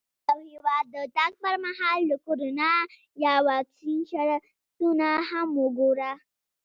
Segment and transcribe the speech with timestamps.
[0.25, 2.71] د یو هېواد د تګ پر مهال د کرونا
[3.25, 6.11] یا واکسین شرطونه هم وګوره.